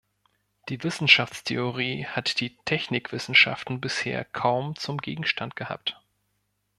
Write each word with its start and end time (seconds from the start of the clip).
Die 0.67 0.81
Wissenschaftstheorie 0.83 2.05
hat 2.07 2.39
die 2.39 2.57
Technikwissenschaften 2.65 3.79
bisher 3.79 4.25
kaum 4.25 4.75
zum 4.75 4.97
Gegenstand 4.97 5.55
gehabt. 5.55 6.01